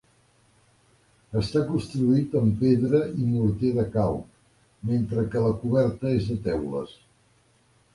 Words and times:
Està 1.41 1.61
construït 1.67 2.33
amb 2.41 2.57
pedra 2.65 3.03
i 3.11 3.29
morter 3.37 3.73
de 3.79 3.87
calc, 3.99 4.43
mentre 4.93 5.31
que 5.33 5.49
la 5.49 5.57
coberta 5.65 6.19
és 6.21 6.29
de 6.33 6.45
teules. 6.53 7.03